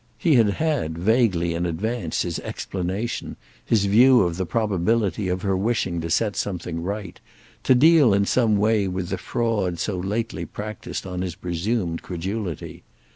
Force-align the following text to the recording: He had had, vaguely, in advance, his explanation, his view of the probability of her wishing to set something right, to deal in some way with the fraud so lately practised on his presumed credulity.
He 0.17 0.33
had 0.33 0.49
had, 0.53 0.97
vaguely, 0.97 1.53
in 1.53 1.67
advance, 1.67 2.23
his 2.23 2.39
explanation, 2.39 3.35
his 3.63 3.85
view 3.85 4.21
of 4.21 4.35
the 4.37 4.47
probability 4.47 5.27
of 5.27 5.43
her 5.43 5.55
wishing 5.55 6.01
to 6.01 6.09
set 6.09 6.35
something 6.35 6.81
right, 6.81 7.19
to 7.61 7.75
deal 7.75 8.11
in 8.11 8.25
some 8.25 8.57
way 8.57 8.87
with 8.87 9.09
the 9.09 9.19
fraud 9.19 9.77
so 9.77 9.95
lately 9.97 10.43
practised 10.43 11.05
on 11.05 11.21
his 11.21 11.35
presumed 11.35 12.01
credulity. 12.01 12.81